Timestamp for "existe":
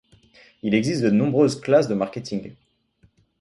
0.73-1.03